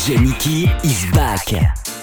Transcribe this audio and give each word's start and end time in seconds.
DJ 0.00 0.16
Nicky 0.16 0.64
is 0.82 1.04
back. 1.12 1.99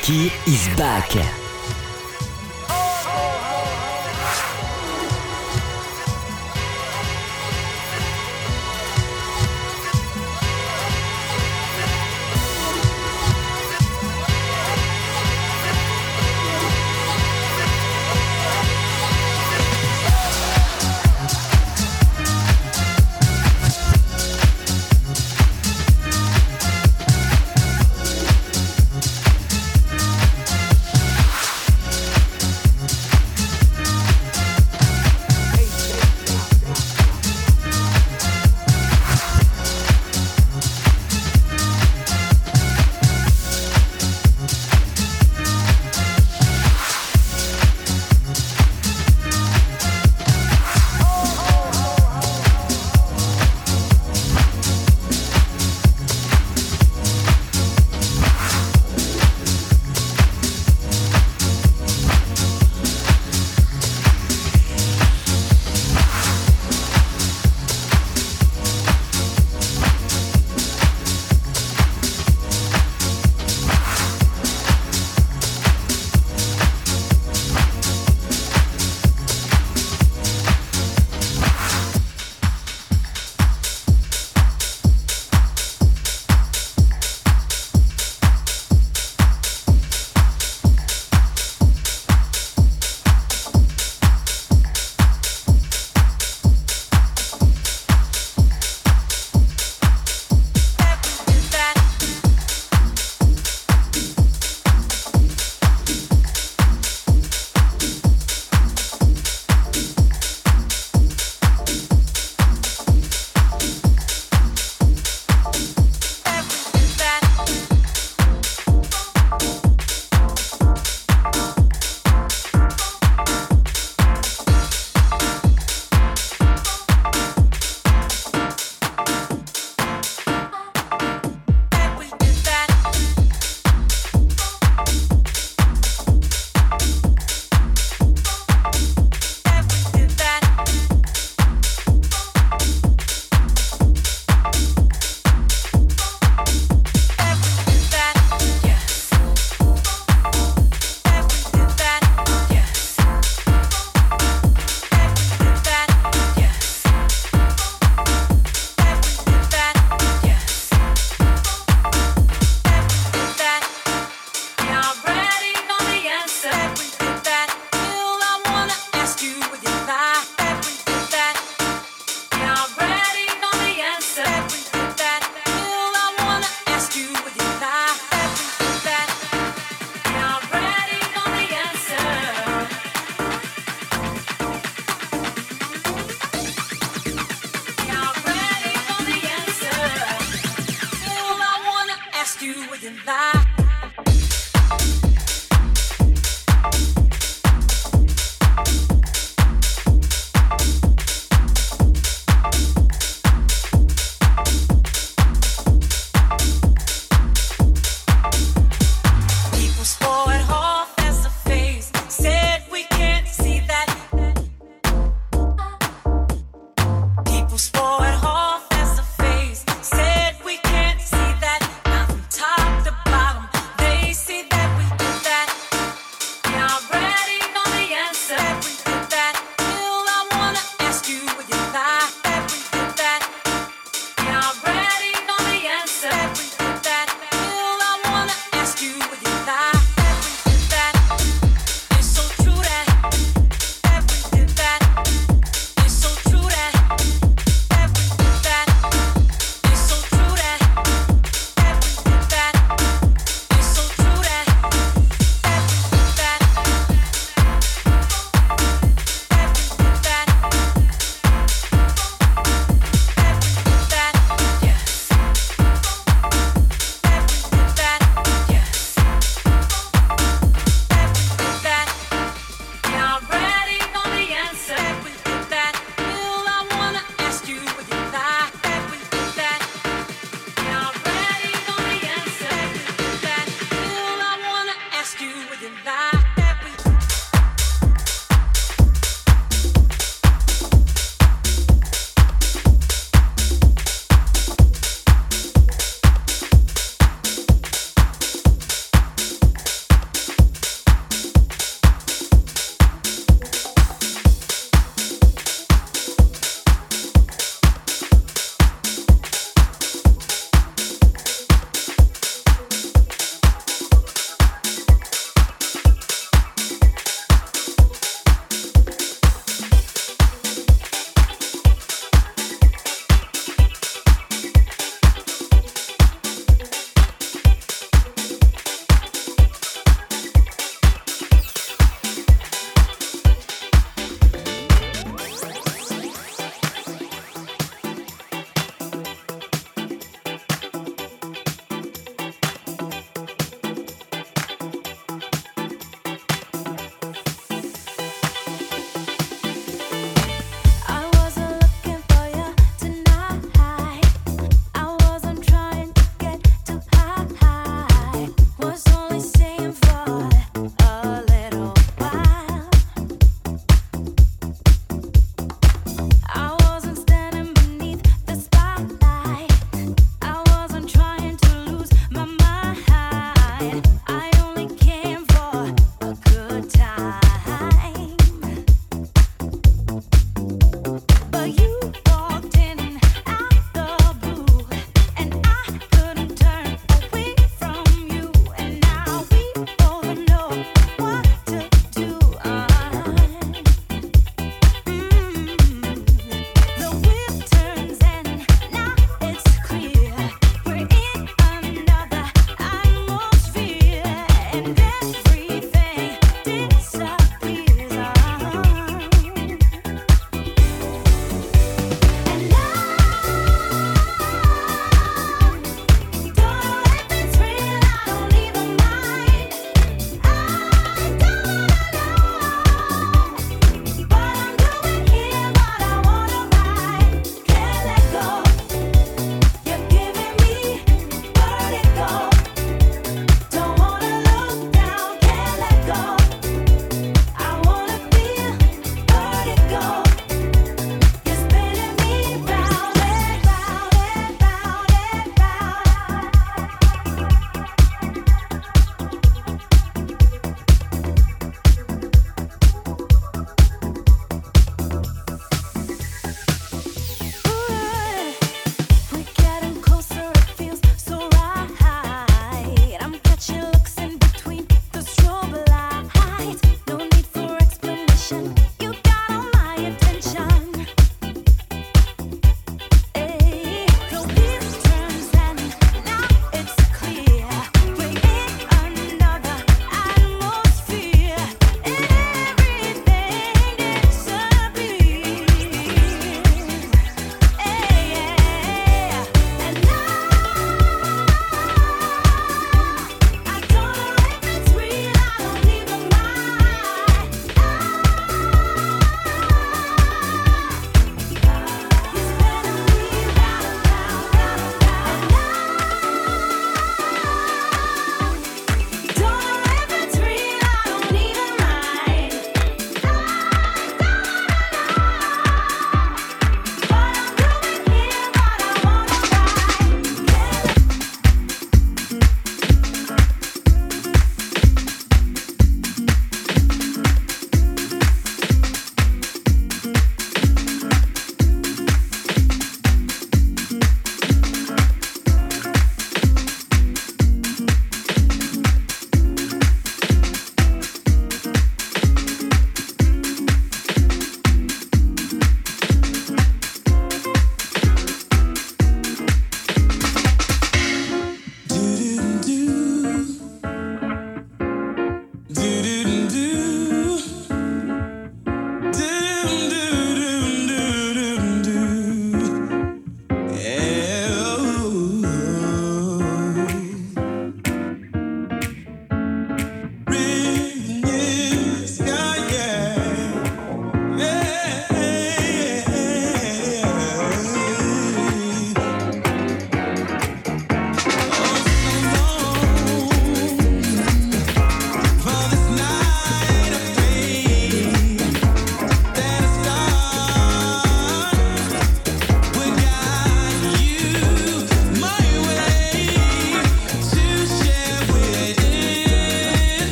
Funky 0.00 0.32
is 0.46 0.66
back. 0.76 1.39